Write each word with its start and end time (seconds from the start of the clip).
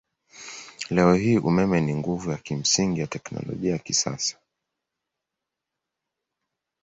Leo 0.89 1.13
hii 1.13 1.37
umeme 1.37 1.81
ni 1.81 1.95
nguvu 1.95 2.31
ya 2.31 2.37
kimsingi 2.37 3.01
wa 3.01 3.07
teknolojia 3.07 3.71
ya 3.71 3.77
kisasa. 3.79 4.37